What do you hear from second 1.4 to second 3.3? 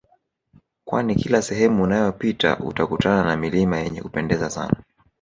sehemu unayopita utakutana